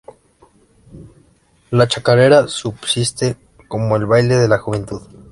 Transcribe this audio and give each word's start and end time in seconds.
La 1.69 1.87
chacarera 1.87 2.47
subsiste 2.47 3.37
como 3.67 3.95
el 3.97 4.07
baile 4.07 4.35
de 4.35 4.47
la 4.47 4.57
juventud. 4.57 5.03